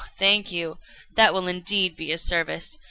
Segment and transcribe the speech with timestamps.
[0.17, 0.79] thank you:
[1.13, 2.79] that will indeed be a service.